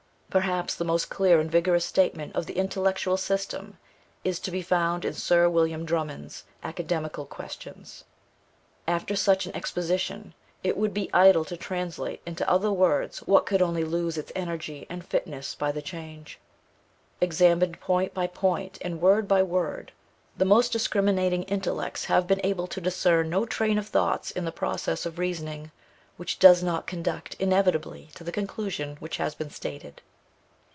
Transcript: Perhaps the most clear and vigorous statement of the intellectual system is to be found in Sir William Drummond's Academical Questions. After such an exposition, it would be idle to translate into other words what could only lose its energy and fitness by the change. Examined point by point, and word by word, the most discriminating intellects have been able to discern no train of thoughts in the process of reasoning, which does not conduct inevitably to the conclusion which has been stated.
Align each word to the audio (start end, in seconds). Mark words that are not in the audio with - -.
Perhaps 0.39 0.75
the 0.75 0.85
most 0.85 1.09
clear 1.09 1.41
and 1.41 1.51
vigorous 1.51 1.83
statement 1.83 2.33
of 2.37 2.45
the 2.45 2.53
intellectual 2.55 3.17
system 3.17 3.77
is 4.23 4.39
to 4.39 4.49
be 4.49 4.61
found 4.61 5.03
in 5.03 5.13
Sir 5.13 5.49
William 5.49 5.83
Drummond's 5.83 6.45
Academical 6.63 7.25
Questions. 7.25 8.05
After 8.87 9.13
such 9.17 9.45
an 9.45 9.53
exposition, 9.53 10.33
it 10.63 10.77
would 10.77 10.93
be 10.93 11.11
idle 11.13 11.43
to 11.43 11.57
translate 11.57 12.21
into 12.25 12.49
other 12.49 12.71
words 12.71 13.19
what 13.27 13.45
could 13.45 13.61
only 13.61 13.83
lose 13.83 14.17
its 14.17 14.31
energy 14.33 14.87
and 14.89 15.05
fitness 15.05 15.53
by 15.53 15.69
the 15.69 15.81
change. 15.81 16.39
Examined 17.19 17.81
point 17.81 18.13
by 18.13 18.25
point, 18.25 18.77
and 18.79 19.01
word 19.01 19.27
by 19.27 19.43
word, 19.43 19.91
the 20.37 20.45
most 20.45 20.71
discriminating 20.71 21.43
intellects 21.43 22.05
have 22.05 22.25
been 22.25 22.39
able 22.45 22.67
to 22.67 22.79
discern 22.79 23.29
no 23.29 23.45
train 23.45 23.77
of 23.77 23.87
thoughts 23.89 24.31
in 24.31 24.45
the 24.45 24.51
process 24.53 25.05
of 25.05 25.19
reasoning, 25.19 25.71
which 26.15 26.39
does 26.39 26.63
not 26.63 26.87
conduct 26.87 27.33
inevitably 27.33 28.07
to 28.15 28.23
the 28.23 28.31
conclusion 28.31 28.95
which 29.01 29.17
has 29.17 29.35
been 29.35 29.49
stated. 29.49 30.01